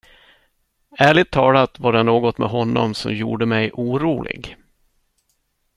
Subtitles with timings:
[0.97, 4.57] Ärligt talat, var det något med honom som gjorde mig orolig.